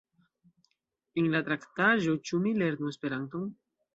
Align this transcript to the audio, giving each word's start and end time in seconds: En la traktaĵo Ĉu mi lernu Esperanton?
En 1.23 1.27
la 1.33 1.41
traktaĵo 1.51 2.17
Ĉu 2.29 2.39
mi 2.47 2.57
lernu 2.63 2.91
Esperanton? 2.95 3.47